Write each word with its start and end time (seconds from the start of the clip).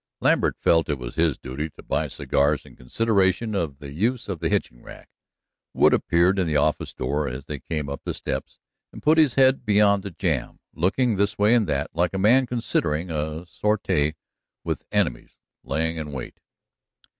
Lambert 0.19 0.57
felt 0.57 0.87
that 0.87 0.93
it 0.93 0.97
was 0.97 1.13
his 1.13 1.37
duty 1.37 1.69
to 1.69 1.83
buy 1.83 2.07
cigars 2.07 2.65
in 2.65 2.75
consideration 2.75 3.53
of 3.53 3.77
the 3.77 3.91
use 3.91 4.27
of 4.27 4.39
the 4.39 4.49
hitching 4.49 4.81
rack. 4.81 5.09
Wood 5.75 5.93
appeared 5.93 6.39
in 6.39 6.47
the 6.47 6.57
office 6.57 6.91
door 6.91 7.27
as 7.27 7.45
they 7.45 7.59
came 7.59 7.87
up 7.87 8.01
the 8.03 8.15
steps, 8.15 8.57
and 8.91 9.03
put 9.03 9.19
his 9.19 9.35
head 9.35 9.63
beyond 9.63 10.01
the 10.01 10.09
jamb, 10.09 10.59
looking 10.73 11.17
this 11.17 11.37
way 11.37 11.53
and 11.53 11.67
that, 11.69 11.91
like 11.93 12.15
a 12.15 12.17
man 12.17 12.47
considering 12.47 13.11
a 13.11 13.45
sortie 13.45 14.15
with 14.63 14.87
enemies 14.91 15.35
lying 15.63 15.97
in 15.97 16.11
wait. 16.11 16.39